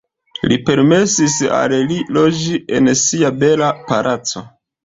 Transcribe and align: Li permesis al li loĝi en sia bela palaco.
Li 0.51 0.55
permesis 0.69 1.35
al 1.57 1.75
li 1.91 1.99
loĝi 2.17 2.57
en 2.79 2.93
sia 3.05 3.33
bela 3.45 3.73
palaco. 3.93 4.45